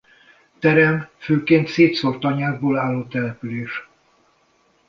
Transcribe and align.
Terem 0.59 1.07
főként 1.17 1.67
szétszórt 1.67 2.19
tanyákból 2.19 2.77
álló 2.77 3.03
település. 3.07 3.87